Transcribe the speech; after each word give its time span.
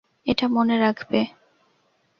এটা 0.27 0.45
মনে 0.47 0.75
রাখবে। 0.77 1.19